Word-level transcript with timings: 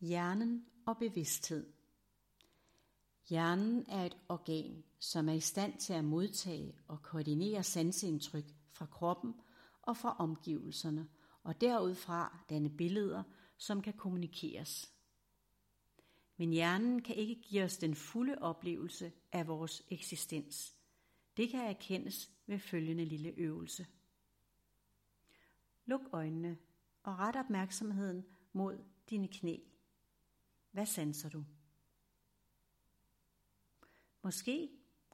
Hjernen 0.00 0.66
og 0.86 0.98
bevidsthed. 0.98 1.72
Hjernen 3.28 3.84
er 3.88 4.06
et 4.06 4.16
organ, 4.28 4.84
som 4.98 5.28
er 5.28 5.32
i 5.32 5.40
stand 5.40 5.78
til 5.78 5.92
at 5.92 6.04
modtage 6.04 6.74
og 6.88 7.02
koordinere 7.02 7.62
sanseindtryk 7.62 8.44
fra 8.70 8.86
kroppen 8.86 9.34
og 9.82 9.96
fra 9.96 10.16
omgivelserne, 10.18 11.08
og 11.42 11.60
derudfra 11.60 12.38
danne 12.50 12.70
billeder, 12.70 13.22
som 13.56 13.82
kan 13.82 13.92
kommunikeres. 13.92 14.92
Men 16.36 16.50
hjernen 16.50 17.02
kan 17.02 17.16
ikke 17.16 17.42
give 17.42 17.64
os 17.64 17.76
den 17.76 17.94
fulde 17.94 18.38
oplevelse 18.38 19.12
af 19.32 19.46
vores 19.46 19.82
eksistens. 19.88 20.76
Det 21.36 21.50
kan 21.50 21.60
erkendes 21.60 22.30
ved 22.46 22.58
følgende 22.58 23.04
lille 23.04 23.28
øvelse. 23.36 23.86
Luk 25.86 26.00
øjnene 26.12 26.58
og 27.02 27.18
ret 27.18 27.36
opmærksomheden 27.36 28.24
mod 28.52 28.78
dine 29.10 29.28
knæ. 29.28 29.56
Hvad 30.74 30.86
sanser 30.86 31.28
du? 31.28 31.44
Måske 34.22 34.70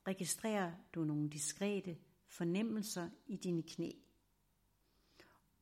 registrerer 0.06 0.72
du 0.94 1.04
nogle 1.04 1.30
diskrete 1.30 1.98
fornemmelser 2.26 3.10
i 3.26 3.36
dine 3.36 3.62
knæ. 3.62 3.90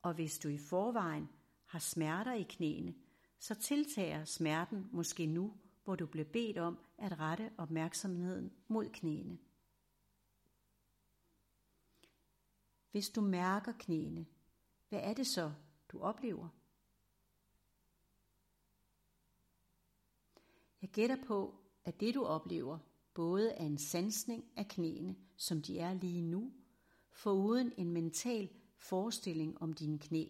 Og 0.02 0.14
hvis 0.14 0.38
du 0.38 0.48
i 0.48 0.58
forvejen 0.58 1.28
har 1.66 1.78
smerter 1.78 2.32
i 2.32 2.42
knæene, 2.42 2.94
så 3.38 3.54
tiltager 3.54 4.24
smerten 4.24 4.88
måske 4.92 5.26
nu, 5.26 5.56
hvor 5.84 5.96
du 5.96 6.06
bliver 6.06 6.28
bedt 6.32 6.58
om 6.58 6.78
at 6.98 7.18
rette 7.20 7.50
opmærksomheden 7.58 8.52
mod 8.68 8.88
knæene. 8.92 9.38
Hvis 12.90 13.08
du 13.08 13.20
mærker 13.20 13.72
knæene, 13.78 14.26
hvad 14.88 15.00
er 15.02 15.14
det 15.14 15.26
så, 15.26 15.52
du 15.88 16.00
oplever? 16.00 16.48
Jeg 20.82 20.90
gætter 20.90 21.16
på, 21.26 21.54
at 21.84 22.00
det 22.00 22.14
du 22.14 22.24
oplever 22.24 22.78
både 23.14 23.50
er 23.50 23.64
en 23.64 23.78
sansning 23.78 24.44
af 24.56 24.68
knæene, 24.68 25.16
som 25.36 25.62
de 25.62 25.78
er 25.78 25.94
lige 25.94 26.22
nu, 26.22 26.52
foruden 27.12 27.72
en 27.76 27.92
mental 27.92 28.48
forestilling 28.76 29.62
om 29.62 29.72
dine 29.72 29.98
knæ. 29.98 30.24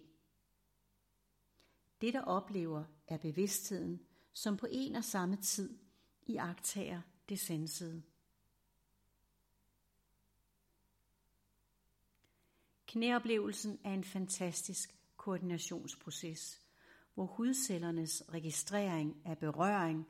Det, 2.00 2.14
der 2.14 2.20
oplever, 2.20 2.84
er 3.06 3.16
bevidstheden, 3.16 4.00
som 4.32 4.56
på 4.56 4.66
en 4.70 4.94
og 4.94 5.04
samme 5.04 5.36
tid 5.36 5.78
iagtager 6.26 7.00
det 7.28 7.38
sansede. 7.38 8.02
Knæoplevelsen 12.86 13.78
er 13.84 13.94
en 13.94 14.04
fantastisk 14.04 14.96
koordinationsproces, 15.16 16.60
hvor 17.14 17.26
hudcellernes 17.26 18.22
registrering 18.28 19.22
af 19.24 19.38
berøring, 19.38 20.06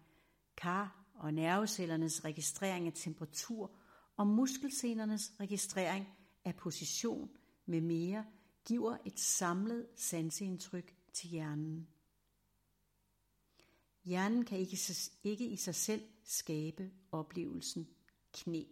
kar 0.61 1.05
og 1.15 1.35
nervecellernes 1.35 2.25
registrering 2.25 2.87
af 2.87 2.93
temperatur 2.93 3.71
og 4.17 4.27
muskelsenernes 4.27 5.33
registrering 5.41 6.09
af 6.45 6.57
position 6.57 7.31
med 7.67 7.81
mere 7.81 8.25
giver 8.65 8.97
et 9.05 9.21
samlet 9.21 9.87
sanseindtryk 9.97 10.95
til 11.13 11.31
hjernen. 11.31 11.89
Hjernen 14.05 14.45
kan 14.45 14.59
ikke, 14.59 14.79
ikke 15.25 15.47
i 15.47 15.57
sig 15.57 15.75
selv 15.75 16.03
skabe 16.25 16.91
oplevelsen 17.13 17.89
knæ. 18.33 18.65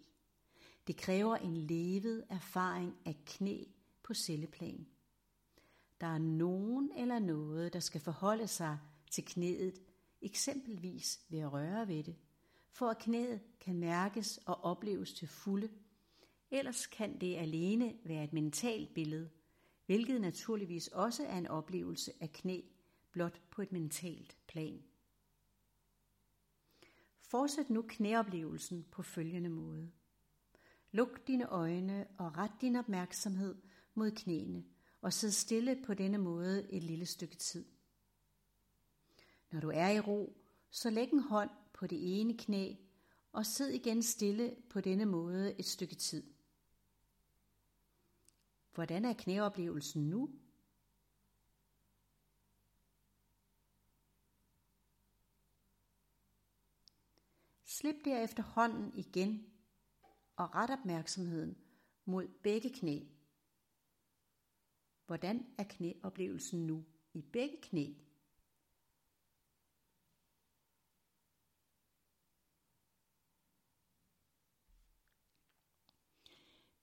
Det 0.86 0.96
kræver 0.96 1.36
en 1.36 1.56
levet 1.56 2.24
erfaring 2.30 2.96
af 3.04 3.16
knæ 3.26 3.64
på 4.02 4.14
celleplan. 4.14 4.86
Der 6.00 6.06
er 6.06 6.18
nogen 6.18 6.92
eller 6.96 7.18
noget, 7.18 7.72
der 7.72 7.80
skal 7.80 8.00
forholde 8.00 8.48
sig 8.48 8.78
til 9.10 9.24
knæet, 9.24 9.78
eksempelvis 10.22 11.20
ved 11.28 11.38
at 11.38 11.52
røre 11.52 11.88
ved 11.88 12.04
det, 12.04 12.16
for 12.70 12.88
at 12.88 12.98
knæet 12.98 13.40
kan 13.60 13.74
mærkes 13.74 14.38
og 14.46 14.64
opleves 14.64 15.14
til 15.14 15.28
fulde. 15.28 15.68
Ellers 16.50 16.86
kan 16.86 17.20
det 17.20 17.36
alene 17.36 17.96
være 18.04 18.24
et 18.24 18.32
mentalt 18.32 18.94
billede, 18.94 19.30
hvilket 19.86 20.20
naturligvis 20.20 20.88
også 20.88 21.26
er 21.26 21.38
en 21.38 21.46
oplevelse 21.46 22.12
af 22.20 22.32
knæ, 22.32 22.60
blot 23.12 23.40
på 23.50 23.62
et 23.62 23.72
mentalt 23.72 24.36
plan. 24.48 24.82
Fortsæt 27.20 27.70
nu 27.70 27.84
knæoplevelsen 27.88 28.86
på 28.90 29.02
følgende 29.02 29.48
måde. 29.50 29.90
Luk 30.92 31.26
dine 31.26 31.48
øjne 31.48 32.06
og 32.18 32.36
ret 32.36 32.52
din 32.60 32.76
opmærksomhed 32.76 33.54
mod 33.94 34.10
knæene 34.10 34.64
og 35.00 35.12
sid 35.12 35.30
stille 35.30 35.82
på 35.86 35.94
denne 35.94 36.18
måde 36.18 36.72
et 36.72 36.82
lille 36.82 37.06
stykke 37.06 37.36
tid. 37.36 37.64
Når 39.56 39.60
du 39.60 39.70
er 39.70 39.88
i 39.88 40.00
ro, 40.00 40.36
så 40.70 40.90
læg 40.90 41.12
en 41.12 41.18
hånd 41.18 41.50
på 41.72 41.86
det 41.86 42.20
ene 42.20 42.38
knæ 42.38 42.74
og 43.32 43.46
sid 43.46 43.68
igen 43.68 44.02
stille 44.02 44.56
på 44.70 44.80
denne 44.80 45.04
måde 45.04 45.58
et 45.58 45.64
stykke 45.64 45.94
tid. 45.94 46.34
Hvordan 48.74 49.04
er 49.04 49.12
knæoplevelsen 49.12 50.10
nu? 50.10 50.30
Slip 57.64 57.96
derefter 58.04 58.42
hånden 58.42 58.94
igen 58.94 59.46
og 60.36 60.54
ret 60.54 60.70
opmærksomheden 60.70 61.56
mod 62.04 62.28
begge 62.28 62.70
knæ. 62.70 63.00
Hvordan 65.06 65.46
er 65.58 65.64
knæoplevelsen 65.64 66.66
nu 66.66 66.84
i 67.14 67.22
begge 67.22 67.56
knæ? 67.62 68.05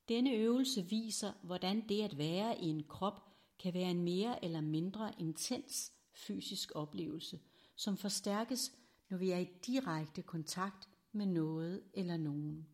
Denne 0.09 0.31
øvelse 0.31 0.81
viser, 0.81 1.33
hvordan 1.43 1.87
det 1.89 2.03
at 2.03 2.17
være 2.17 2.59
i 2.59 2.65
en 2.65 2.83
krop 2.83 3.29
kan 3.59 3.73
være 3.73 3.91
en 3.91 4.03
mere 4.03 4.45
eller 4.45 4.61
mindre 4.61 5.13
intens 5.19 5.93
fysisk 6.13 6.71
oplevelse, 6.75 7.39
som 7.75 7.97
forstærkes, 7.97 8.71
når 9.09 9.17
vi 9.17 9.31
er 9.31 9.37
i 9.37 9.49
direkte 9.65 10.21
kontakt 10.21 10.89
med 11.11 11.25
noget 11.25 11.83
eller 11.93 12.17
nogen. 12.17 12.67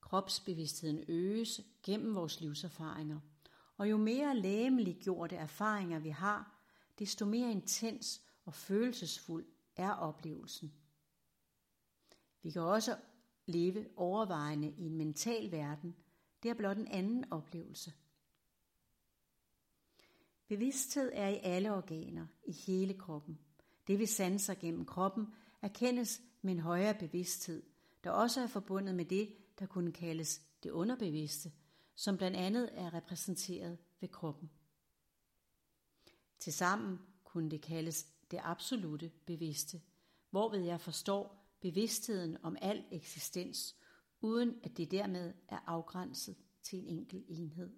Kropsbevidstheden 0.00 1.04
øges 1.08 1.60
gennem 1.82 2.14
vores 2.14 2.40
livserfaringer, 2.40 3.20
og 3.76 3.90
jo 3.90 3.96
mere 3.96 4.36
lægemeliggjorte 4.36 5.36
erfaringer 5.36 5.98
vi 5.98 6.08
har, 6.08 6.58
desto 6.98 7.26
mere 7.26 7.50
intens 7.50 8.22
og 8.44 8.54
følelsesfuld 8.54 9.46
er 9.76 9.92
oplevelsen. 9.92 10.74
Vi 12.42 12.50
kan 12.50 12.62
også 12.62 12.96
leve 13.46 13.86
overvejende 13.96 14.74
i 14.78 14.86
en 14.86 14.96
mental 14.96 15.52
verden, 15.52 15.96
det 16.42 16.50
er 16.50 16.54
blot 16.54 16.76
en 16.76 16.88
anden 16.88 17.32
oplevelse. 17.32 17.92
Bevidsthed 20.48 21.10
er 21.14 21.28
i 21.28 21.38
alle 21.42 21.72
organer, 21.72 22.26
i 22.44 22.52
hele 22.52 22.94
kroppen. 22.94 23.38
Det 23.86 23.98
vi 23.98 24.06
sanser 24.06 24.54
gennem 24.54 24.84
kroppen, 24.84 25.26
erkendes 25.62 26.22
med 26.42 26.52
en 26.52 26.60
højere 26.60 26.94
bevidsthed, 26.94 27.62
der 28.04 28.10
også 28.10 28.40
er 28.40 28.46
forbundet 28.46 28.94
med 28.94 29.04
det, 29.04 29.36
der 29.58 29.66
kunne 29.66 29.92
kaldes 29.92 30.42
det 30.62 30.70
underbevidste, 30.70 31.52
som 31.94 32.16
blandt 32.16 32.36
andet 32.36 32.70
er 32.72 32.94
repræsenteret 32.94 33.78
ved 34.00 34.08
kroppen. 34.08 34.50
Tilsammen 36.38 36.98
kunne 37.24 37.50
det 37.50 37.60
kaldes 37.60 38.06
det 38.30 38.40
absolute 38.42 39.10
bevidste, 39.26 39.80
hvorved 40.30 40.60
jeg 40.60 40.80
forstår 40.80 41.41
bevidstheden 41.62 42.36
om 42.42 42.56
al 42.60 42.84
eksistens, 42.90 43.76
uden 44.20 44.60
at 44.62 44.76
det 44.76 44.90
dermed 44.90 45.32
er 45.48 45.58
afgrænset 45.66 46.36
til 46.62 46.78
en 46.78 46.86
enkelt 46.86 47.24
enhed. 47.28 47.70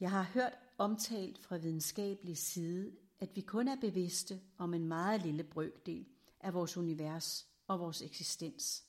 Jeg 0.00 0.10
har 0.10 0.22
hørt 0.22 0.52
omtalt 0.78 1.38
fra 1.38 1.56
videnskabelig 1.56 2.38
side, 2.38 2.92
at 3.18 3.36
vi 3.36 3.40
kun 3.40 3.68
er 3.68 3.80
bevidste 3.80 4.40
om 4.58 4.74
en 4.74 4.88
meget 4.88 5.22
lille 5.22 5.44
brøkdel 5.44 6.06
af 6.40 6.54
vores 6.54 6.76
univers 6.76 7.46
og 7.66 7.80
vores 7.80 8.02
eksistens. 8.02 8.84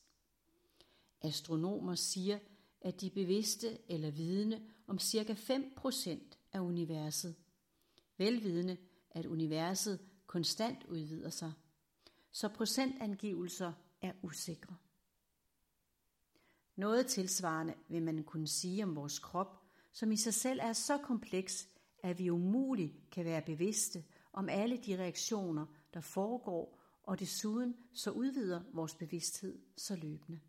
Astronomer 1.21 1.95
siger, 1.95 2.39
at 2.81 3.01
de 3.01 3.07
er 3.07 3.11
bevidste 3.11 3.91
eller 3.91 4.11
vidende 4.11 4.61
om 4.87 4.99
cirka 4.99 5.33
5% 5.33 6.19
af 6.53 6.59
universet. 6.59 7.35
Velvidende, 8.17 8.77
at 9.11 9.25
universet 9.25 9.99
konstant 10.33 10.83
udvider 10.83 11.29
sig, 11.29 11.53
så 12.31 12.49
procentangivelser 12.49 13.73
er 14.01 14.13
usikre. 14.21 14.75
Noget 16.75 17.07
tilsvarende 17.07 17.73
vil 17.89 18.03
man 18.03 18.23
kunne 18.23 18.47
sige 18.47 18.83
om 18.83 18.95
vores 18.95 19.19
krop, 19.19 19.63
som 19.91 20.11
i 20.11 20.15
sig 20.15 20.33
selv 20.33 20.59
er 20.63 20.73
så 20.73 20.97
kompleks, 20.97 21.67
at 22.03 22.19
vi 22.19 22.29
umuligt 22.29 22.93
kan 23.11 23.25
være 23.25 23.41
bevidste 23.41 24.03
om 24.31 24.49
alle 24.49 24.77
de 24.77 24.97
reaktioner, 24.97 25.65
der 25.93 26.01
foregår, 26.01 26.79
og 27.03 27.19
desuden 27.19 27.75
så 27.93 28.11
udvider 28.11 28.61
vores 28.73 28.95
bevidsthed 28.95 29.59
så 29.77 29.95
løbende. 29.95 30.39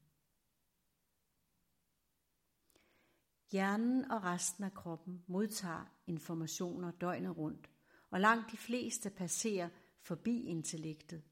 Hjernen 3.52 4.10
og 4.10 4.25
resten 4.25 4.64
af 4.64 4.75
kroppen 4.75 5.25
modtager 5.26 5.84
informationer 6.06 6.90
døgnet 6.90 7.36
rundt, 7.36 7.73
og 8.10 8.20
langt 8.20 8.52
de 8.52 8.56
fleste 8.56 9.10
passerer 9.10 9.68
forbi 10.00 10.42
intellektet. 10.42 11.22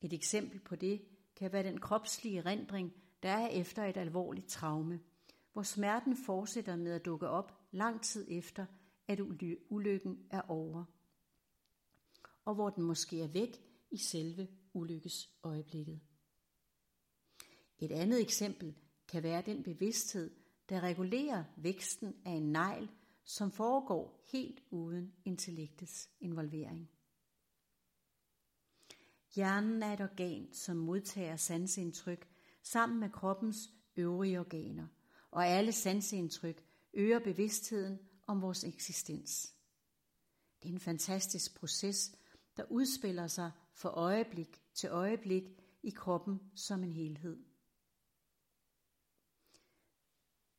Et 0.00 0.12
eksempel 0.12 0.60
på 0.60 0.76
det 0.76 1.02
kan 1.36 1.52
være 1.52 1.62
den 1.62 1.80
kropslige 1.80 2.40
rendring, 2.40 2.92
der 3.22 3.30
er 3.30 3.48
efter 3.48 3.84
et 3.84 3.96
alvorligt 3.96 4.48
traume, 4.48 5.00
hvor 5.52 5.62
smerten 5.62 6.16
fortsætter 6.16 6.76
med 6.76 6.92
at 6.92 7.04
dukke 7.04 7.28
op 7.28 7.60
lang 7.70 8.02
tid 8.02 8.26
efter, 8.30 8.66
at 9.08 9.20
ulykken 9.68 10.26
er 10.30 10.42
over, 10.48 10.84
og 12.44 12.54
hvor 12.54 12.70
den 12.70 12.84
måske 12.84 13.22
er 13.22 13.28
væk 13.28 13.62
i 13.90 13.96
selve 13.96 14.48
ulykkesøjeblikket. 14.72 16.00
Et 17.78 17.92
andet 17.92 18.20
eksempel 18.20 18.74
kan 19.08 19.22
være 19.22 19.42
den 19.42 19.62
bevidsthed, 19.62 20.30
der 20.68 20.80
regulerer 20.80 21.44
væksten 21.56 22.14
af 22.24 22.30
en 22.30 22.52
negl, 22.52 22.90
som 23.24 23.52
foregår 23.52 24.24
helt 24.32 24.62
uden 24.70 25.12
intellektets 25.24 26.10
involvering. 26.20 26.90
Hjernen 29.34 29.82
er 29.82 29.92
et 29.92 30.00
organ, 30.00 30.52
som 30.52 30.76
modtager 30.76 31.36
sansindtryk 31.36 32.28
sammen 32.62 33.00
med 33.00 33.10
kroppens 33.10 33.70
øvrige 33.96 34.40
organer, 34.40 34.86
og 35.30 35.46
alle 35.46 35.72
sansindtryk 35.72 36.64
øger 36.94 37.18
bevidstheden 37.18 37.98
om 38.26 38.42
vores 38.42 38.64
eksistens. 38.64 39.54
Det 40.62 40.68
er 40.68 40.72
en 40.72 40.80
fantastisk 40.80 41.58
proces, 41.58 42.16
der 42.56 42.64
udspiller 42.70 43.26
sig 43.26 43.50
fra 43.72 43.88
øjeblik 43.88 44.62
til 44.74 44.88
øjeblik 44.90 45.44
i 45.82 45.90
kroppen 45.90 46.40
som 46.54 46.84
en 46.84 46.92
helhed. 46.92 47.53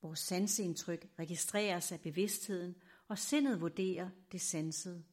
Vores 0.06 0.20
sanseindtryk 0.20 1.08
registreres 1.20 1.92
af 1.92 2.02
bevidstheden, 2.02 2.76
og 3.08 3.18
sindet 3.18 3.62
vurderer 3.62 4.10
det 4.32 4.42
sansede. 4.42 5.04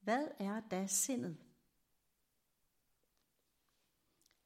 Hvad 0.00 0.28
er 0.38 0.60
da 0.60 0.86
sindet? 0.86 1.36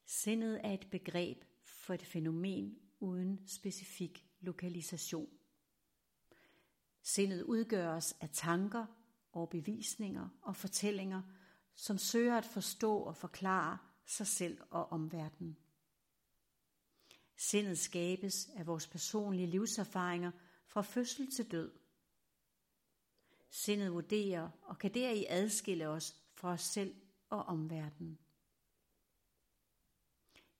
Sindet 0.07 0.61
er 0.65 0.73
et 0.73 0.91
begreb 0.91 1.45
for 1.63 1.95
et 1.95 2.03
fænomen 2.03 2.79
uden 3.01 3.49
specifik 3.49 4.27
lokalisation. 4.41 5.39
Sindet 7.03 7.43
udgøres 7.43 8.13
af 8.21 8.31
tanker, 8.33 8.87
overbevisninger 9.33 10.29
og 10.43 10.57
fortællinger, 10.57 11.23
som 11.75 11.99
søger 11.99 12.39
at 12.39 12.45
forstå 12.45 12.97
og 12.97 13.17
forklare 13.17 13.79
sig 14.07 14.27
selv 14.27 14.61
og 14.71 14.93
omverdenen. 14.93 15.57
Sindet 17.41 17.79
skabes 17.79 18.49
af 18.57 18.67
vores 18.67 18.87
personlige 18.87 19.47
livserfaringer 19.47 20.31
fra 20.67 20.83
fødsel 20.83 21.31
til 21.31 21.51
død. 21.51 21.73
Sindet 23.51 23.93
vurderer 23.93 24.51
og 24.63 24.79
kan 24.79 24.95
deri 24.95 25.27
adskille 25.29 25.89
os 25.89 26.17
fra 26.35 26.53
os 26.53 26.63
selv 26.63 26.95
og 27.29 27.43
omverdenen. 27.43 28.19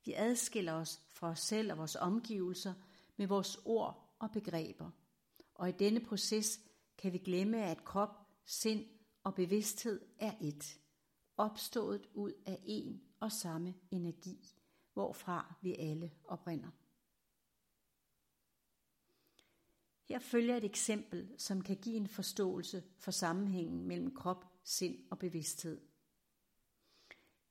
Vi 0.05 0.13
adskiller 0.13 0.73
os 0.73 1.01
fra 1.09 1.29
os 1.29 1.41
selv 1.41 1.73
og 1.73 1.79
vores 1.79 1.97
omgivelser 1.97 2.75
med 3.17 3.27
vores 3.27 3.59
ord 3.65 4.15
og 4.19 4.31
begreber. 4.33 4.91
Og 5.55 5.69
i 5.69 5.73
denne 5.73 6.01
proces 6.01 6.61
kan 6.99 7.13
vi 7.13 7.19
glemme, 7.19 7.65
at 7.65 7.85
krop, 7.85 8.17
sind 8.45 8.87
og 9.23 9.35
bevidsthed 9.35 10.01
er 10.19 10.33
ét, 10.33 10.79
opstået 11.37 12.09
ud 12.15 12.33
af 12.47 12.61
en 12.65 13.03
og 13.21 13.33
samme 13.33 13.75
energi, 13.91 14.58
hvorfra 14.99 15.55
vi 15.63 15.75
alle 15.79 16.11
oprinder. 16.25 16.69
Her 20.05 20.19
følger 20.19 20.57
et 20.57 20.65
eksempel, 20.65 21.35
som 21.37 21.63
kan 21.63 21.77
give 21.77 21.97
en 21.97 22.09
forståelse 22.09 22.85
for 22.97 23.11
sammenhængen 23.11 23.85
mellem 23.85 24.15
krop, 24.15 24.45
sind 24.65 24.99
og 25.11 25.19
bevidsthed. 25.19 25.81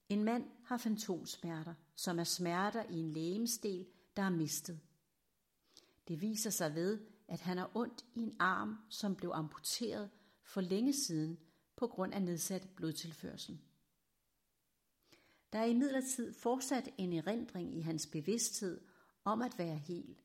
En 0.09 0.23
mand 0.23 0.49
har 0.63 0.77
fantomsmerter, 0.77 1.73
som 1.95 2.19
er 2.19 2.23
smerter 2.23 2.83
i 2.83 2.99
en 2.99 3.11
lægemsdel, 3.11 3.87
der 4.15 4.23
er 4.23 4.29
mistet. 4.29 4.79
Det 6.07 6.21
viser 6.21 6.49
sig 6.49 6.75
ved, 6.75 6.99
at 7.27 7.41
han 7.41 7.57
har 7.57 7.71
ondt 7.73 8.05
i 8.15 8.21
en 8.21 8.35
arm, 8.39 8.77
som 8.89 9.15
blev 9.15 9.31
amputeret 9.33 10.09
for 10.43 10.61
længe 10.61 10.93
siden 10.93 11.39
på 11.75 11.87
grund 11.87 12.13
af 12.13 12.21
nedsat 12.21 12.69
blodtilførsel. 12.75 13.59
Der 15.53 15.59
er 15.59 15.65
imidlertid 15.65 16.33
fortsat 16.33 16.89
en 16.97 17.13
erindring 17.13 17.77
i 17.77 17.81
hans 17.81 18.07
bevidsthed 18.07 18.81
om 19.23 19.41
at 19.41 19.57
være 19.57 19.77
hel, 19.77 20.21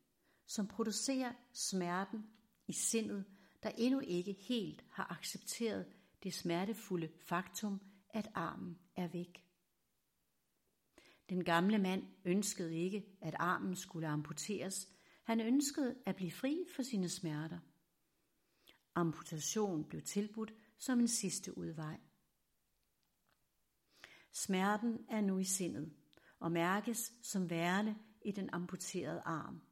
som 0.46 0.68
producerer 0.68 1.32
smerten 1.52 2.26
i 2.68 2.72
sindet, 2.72 3.24
der 3.62 3.70
endnu 3.78 4.00
ikke 4.00 4.32
helt 4.32 4.84
har 4.90 5.12
accepteret 5.18 5.86
det 6.22 6.34
smertefulde 6.34 7.08
faktum, 7.20 7.80
at 8.10 8.30
armen 8.34 8.78
er 8.96 9.08
væk. 9.08 9.44
Den 11.28 11.44
gamle 11.44 11.78
mand 11.78 12.02
ønskede 12.24 12.76
ikke, 12.76 13.06
at 13.20 13.34
armen 13.38 13.76
skulle 13.76 14.08
amputeres. 14.08 14.88
Han 15.24 15.40
ønskede 15.40 15.96
at 16.06 16.16
blive 16.16 16.30
fri 16.30 16.64
for 16.76 16.82
sine 16.82 17.08
smerter. 17.08 17.58
Amputation 18.94 19.84
blev 19.84 20.02
tilbudt 20.02 20.54
som 20.78 21.00
en 21.00 21.08
sidste 21.08 21.58
udvej. 21.58 21.98
Smerten 24.32 24.98
er 25.08 25.20
nu 25.20 25.38
i 25.38 25.44
sindet 25.44 25.92
og 26.38 26.52
mærkes 26.52 27.12
som 27.22 27.50
værende 27.50 27.96
i 28.24 28.32
den 28.32 28.50
amputerede 28.52 29.22
arm. 29.24 29.62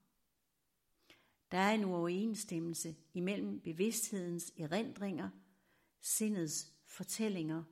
Der 1.51 1.59
er 1.59 1.73
en 1.73 1.85
uoverensstemmelse 1.85 2.97
imellem 3.15 3.61
bevidsthedens 3.61 4.53
erindringer, 4.57 5.31
sindets 6.01 6.73
fortællinger 6.87 7.63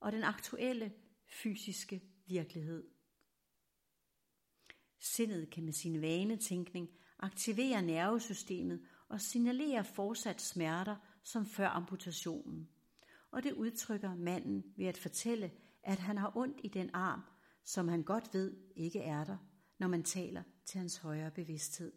og 0.00 0.12
den 0.12 0.24
aktuelle 0.24 0.92
fysiske 1.28 2.02
virkelighed. 2.26 2.84
Sindet 4.98 5.50
kan 5.50 5.64
med 5.64 5.72
sin 5.72 6.00
vanetænkning 6.00 6.88
aktivere 7.18 7.82
nervesystemet 7.82 8.86
og 9.08 9.20
signalere 9.20 9.84
fortsat 9.84 10.40
smerter 10.40 10.96
som 11.22 11.46
før 11.46 11.68
amputationen. 11.68 12.68
Og 13.30 13.42
det 13.42 13.52
udtrykker 13.52 14.14
manden 14.14 14.64
ved 14.76 14.86
at 14.86 14.98
fortælle, 14.98 15.52
at 15.86 15.98
han 15.98 16.18
har 16.18 16.36
ondt 16.36 16.60
i 16.64 16.68
den 16.68 16.90
arm, 16.92 17.20
som 17.64 17.88
han 17.88 18.02
godt 18.02 18.34
ved 18.34 18.56
ikke 18.76 19.00
er 19.00 19.24
der, 19.24 19.36
når 19.78 19.88
man 19.88 20.02
taler 20.02 20.42
til 20.64 20.78
hans 20.78 20.96
højere 20.96 21.30
bevidsthed. 21.30 21.92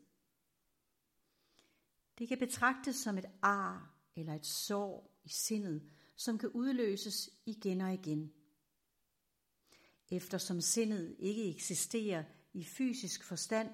Det 2.18 2.28
kan 2.28 2.38
betragtes 2.38 2.96
som 2.96 3.18
et 3.18 3.26
ar 3.42 3.96
eller 4.16 4.34
et 4.34 4.46
sår 4.46 5.20
i 5.24 5.30
sindet, 5.30 5.90
som 6.16 6.38
kan 6.38 6.50
udløses 6.50 7.30
igen 7.46 7.82
og 7.82 7.94
igen. 7.94 8.34
Eftersom 10.12 10.62
sindet 10.62 11.16
ikke 11.20 11.50
eksisterer 11.50 12.24
i 12.54 12.64
fysisk 12.64 13.24
forstand, 13.24 13.70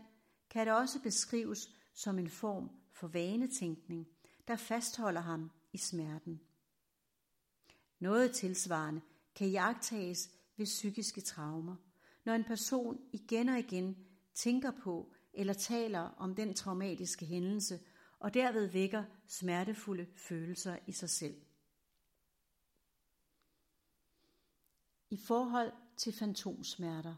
kan 0.49 0.67
det 0.67 0.75
også 0.75 1.01
beskrives 1.01 1.69
som 1.93 2.19
en 2.19 2.29
form 2.29 2.69
for 2.91 3.07
vanetænkning, 3.07 4.07
der 4.47 4.55
fastholder 4.55 5.21
ham 5.21 5.51
i 5.73 5.77
smerten. 5.77 6.41
Noget 7.99 8.31
tilsvarende 8.31 9.01
kan 9.35 9.49
jagtages 9.49 10.29
ved 10.57 10.65
psykiske 10.65 11.21
traumer, 11.21 11.75
når 12.25 12.33
en 12.33 12.43
person 12.43 12.99
igen 13.11 13.49
og 13.49 13.59
igen 13.59 13.97
tænker 14.33 14.71
på 14.71 15.13
eller 15.33 15.53
taler 15.53 15.99
om 15.99 16.35
den 16.35 16.53
traumatiske 16.53 17.25
hændelse, 17.25 17.79
og 18.19 18.33
derved 18.33 18.65
vækker 18.65 19.03
smertefulde 19.27 20.05
følelser 20.15 20.77
i 20.87 20.91
sig 20.91 21.09
selv. 21.09 21.35
I 25.09 25.17
forhold 25.17 25.71
til 25.97 26.13
fantomsmerter 26.13 27.15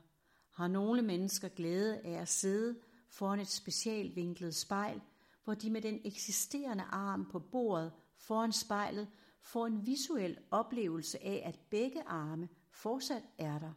har 0.53 0.67
nogle 0.67 1.01
mennesker 1.01 1.47
glæde 1.47 1.99
af 1.99 2.21
at 2.21 2.27
sidde 2.27 2.79
foran 3.09 3.39
et 3.39 3.47
specialvinklet 3.47 4.55
spejl, 4.55 5.01
hvor 5.43 5.53
de 5.53 5.69
med 5.69 5.81
den 5.81 6.01
eksisterende 6.05 6.83
arm 6.83 7.29
på 7.31 7.39
bordet 7.39 7.93
foran 8.17 8.51
spejlet 8.51 9.07
får 9.39 9.65
en 9.67 9.85
visuel 9.85 10.37
oplevelse 10.51 11.23
af, 11.23 11.41
at 11.45 11.59
begge 11.69 12.03
arme 12.03 12.49
fortsat 12.69 13.23
er 13.37 13.59
der. 13.59 13.73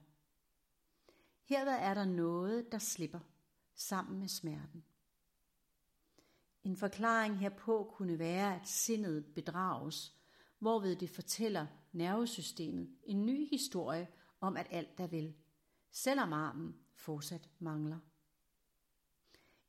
Herved 1.44 1.72
er 1.72 1.94
der 1.94 2.04
noget, 2.04 2.72
der 2.72 2.78
slipper 2.78 3.20
sammen 3.74 4.20
med 4.20 4.28
smerten. 4.28 4.84
En 6.64 6.76
forklaring 6.76 7.38
herpå 7.38 7.92
kunne 7.94 8.18
være, 8.18 8.60
at 8.60 8.68
sindet 8.68 9.24
bedrages, 9.34 10.16
hvorved 10.58 10.96
det 10.96 11.10
fortæller 11.10 11.66
nervesystemet 11.92 12.90
en 13.02 13.26
ny 13.26 13.50
historie 13.50 14.08
om, 14.40 14.56
at 14.56 14.66
alt 14.70 15.00
er 15.00 15.06
vel, 15.06 15.34
selvom 15.90 16.32
armen 16.32 16.76
fortsat 16.94 17.48
mangler. 17.58 17.98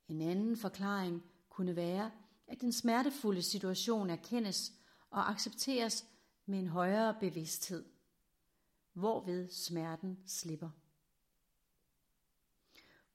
En 0.07 0.21
anden 0.21 0.57
forklaring 0.57 1.23
kunne 1.49 1.75
være, 1.75 2.11
at 2.47 2.61
den 2.61 2.71
smertefulde 2.71 3.41
situation 3.41 4.09
erkendes 4.09 4.73
og 5.11 5.29
accepteres 5.29 6.05
med 6.45 6.59
en 6.59 6.67
højere 6.67 7.15
bevidsthed, 7.19 7.85
hvorved 8.93 9.49
smerten 9.49 10.17
slipper. 10.25 10.69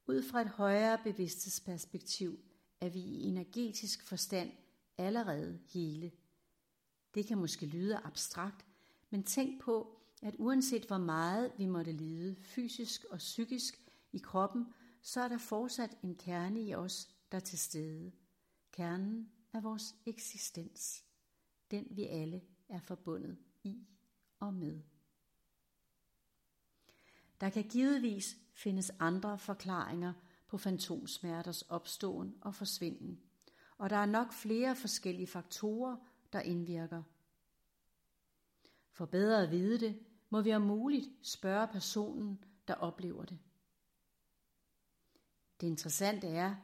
Ud 0.07 0.23
fra 0.23 0.41
et 0.41 0.49
højere 0.49 0.99
bevidsthedsperspektiv 1.05 2.41
er 2.81 2.89
vi 2.89 3.01
i 3.01 3.23
energetisk 3.23 4.03
forstand 4.03 4.53
allerede 4.99 5.61
hele. 5.69 6.13
Det 7.15 7.27
kan 7.27 7.39
måske 7.39 7.67
lyde 7.67 7.97
abstrakt, 7.97 8.67
men 9.11 9.23
tænk 9.23 9.63
på, 9.63 10.01
at 10.23 10.35
uanset 10.39 10.85
hvor 10.85 10.99
meget 10.99 11.53
vi 11.59 11.67
måtte 11.67 11.93
lide 11.93 12.37
fysisk 12.43 13.05
og 13.11 13.19
psykisk 13.19 13.83
i 14.13 14.19
kroppen, 14.19 14.75
så 15.03 15.21
er 15.21 15.29
der 15.29 15.39
fortsat 15.39 15.99
en 16.03 16.15
kerne 16.15 16.63
i 16.63 16.75
os, 16.75 17.09
der 17.33 17.39
er 17.39 17.43
til 17.43 17.59
stede. 17.59 18.13
Kernen 18.73 19.33
er 19.53 19.61
vores 19.61 19.95
eksistens. 20.07 21.06
Den 21.71 21.87
vi 21.91 22.05
alle 22.05 22.43
er 22.69 22.81
forbundet 22.81 23.39
i 23.63 23.87
og 24.41 24.55
med. 24.55 24.83
Der 27.41 27.51
kan 27.51 27.69
givetvis 27.69 28.37
findes 28.53 28.93
andre 28.99 29.39
forklaringer 29.39 30.13
på 30.47 30.59
fantomsmerters 30.59 31.63
opståen 31.63 32.35
og 32.41 32.55
forsvinden, 32.55 33.21
og 33.79 33.91
der 33.91 33.97
er 33.97 34.07
nok 34.07 34.33
flere 34.33 34.77
forskellige 34.77 35.27
faktorer, 35.27 35.97
der 36.33 36.41
indvirker. 36.41 37.03
For 38.93 39.07
bedre 39.07 39.43
at 39.43 39.51
vide 39.51 39.81
det, 39.81 40.07
må 40.31 40.41
vi 40.41 40.55
om 40.55 40.63
muligt 40.63 41.09
spørge 41.23 41.69
personen, 41.69 42.45
der 42.69 42.75
oplever 42.75 43.25
det. 43.25 43.39
Det 45.61 45.67
interessante 45.67 46.27
er, 46.27 46.57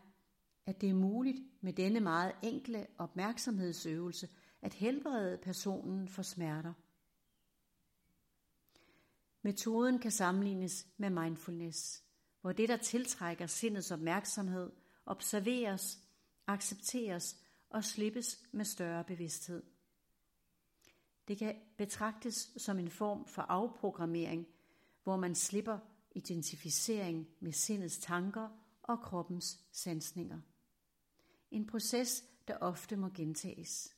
at 0.66 0.80
det 0.80 0.88
er 0.88 0.94
muligt 0.94 1.38
med 1.60 1.72
denne 1.72 2.00
meget 2.00 2.32
enkle 2.42 2.86
opmærksomhedsøvelse 2.98 4.28
at 4.62 4.74
helbrede 4.74 5.38
personen 5.42 6.08
for 6.08 6.22
smerter. 6.22 6.72
Metoden 9.42 9.98
kan 9.98 10.10
sammenlignes 10.10 10.86
med 10.96 11.10
mindfulness, 11.10 12.04
hvor 12.40 12.52
det, 12.52 12.68
der 12.68 12.76
tiltrækker 12.76 13.46
sindets 13.46 13.90
opmærksomhed, 13.90 14.70
observeres, 15.06 15.98
accepteres 16.46 17.36
og 17.70 17.84
slippes 17.84 18.42
med 18.52 18.64
større 18.64 19.04
bevidsthed. 19.04 19.62
Det 21.28 21.38
kan 21.38 21.56
betragtes 21.78 22.52
som 22.56 22.78
en 22.78 22.90
form 22.90 23.26
for 23.26 23.42
afprogrammering, 23.42 24.46
hvor 25.04 25.16
man 25.16 25.34
slipper 25.34 25.78
identificering 26.14 27.28
med 27.40 27.52
sindets 27.52 27.98
tanker 27.98 28.48
og 28.82 29.00
kroppens 29.00 29.60
sansninger. 29.72 30.40
En 31.50 31.66
proces, 31.66 32.24
der 32.48 32.56
ofte 32.56 32.96
må 32.96 33.08
gentages. 33.08 33.96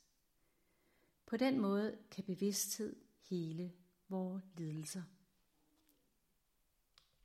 På 1.27 1.37
den 1.37 1.61
måde 1.61 1.99
kan 2.11 2.25
bevidsthed 2.25 2.97
hele 3.31 3.73
vores 4.09 4.45
lidelser. 4.57 5.03